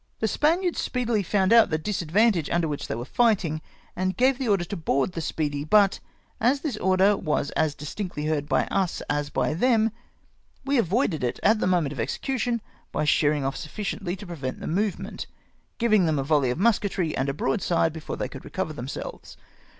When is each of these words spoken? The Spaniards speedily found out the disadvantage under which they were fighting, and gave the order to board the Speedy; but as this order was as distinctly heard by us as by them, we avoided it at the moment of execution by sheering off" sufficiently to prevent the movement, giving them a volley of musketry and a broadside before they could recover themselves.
The 0.19 0.27
Spaniards 0.27 0.79
speedily 0.79 1.21
found 1.21 1.53
out 1.53 1.69
the 1.69 1.77
disadvantage 1.77 2.49
under 2.49 2.67
which 2.67 2.87
they 2.87 2.95
were 2.95 3.05
fighting, 3.05 3.61
and 3.95 4.17
gave 4.17 4.39
the 4.39 4.47
order 4.47 4.63
to 4.63 4.75
board 4.75 5.11
the 5.11 5.21
Speedy; 5.21 5.63
but 5.63 5.99
as 6.39 6.61
this 6.61 6.75
order 6.77 7.15
was 7.15 7.51
as 7.51 7.75
distinctly 7.75 8.25
heard 8.25 8.49
by 8.49 8.65
us 8.71 9.01
as 9.11 9.29
by 9.29 9.53
them, 9.53 9.91
we 10.65 10.79
avoided 10.79 11.23
it 11.23 11.39
at 11.43 11.59
the 11.59 11.67
moment 11.67 11.93
of 11.93 11.99
execution 11.99 12.63
by 12.91 13.05
sheering 13.05 13.45
off" 13.45 13.55
sufficiently 13.55 14.15
to 14.15 14.25
prevent 14.25 14.59
the 14.59 14.65
movement, 14.65 15.27
giving 15.77 16.07
them 16.07 16.17
a 16.17 16.23
volley 16.23 16.49
of 16.49 16.57
musketry 16.57 17.15
and 17.15 17.29
a 17.29 17.31
broadside 17.33 17.93
before 17.93 18.17
they 18.17 18.27
could 18.27 18.43
recover 18.43 18.73
themselves. 18.73 19.37